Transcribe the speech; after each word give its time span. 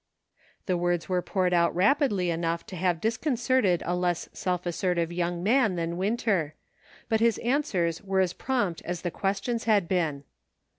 ■'" 0.63 0.65
The 0.65 0.77
words 0.77 1.07
were 1.07 1.21
poured 1.21 1.53
out 1.53 1.75
rapidly 1.75 2.31
enough 2.31 2.65
to 2.65 2.75
have 2.75 2.99
disconcerted 3.01 3.83
a 3.85 3.95
less 3.95 4.29
self 4.33 4.65
assertive 4.65 5.11
young 5.11 5.43
man 5.43 5.75
than 5.75 5.95
Winter, 5.95 6.55
but 7.07 7.19
his 7.19 7.37
answers 7.37 8.01
were 8.01 8.19
as 8.21 8.33
prompt 8.33 8.81
as 8.83 9.03
the 9.03 9.11
questions 9.11 9.65
had 9.65 9.87
been. 9.87 10.23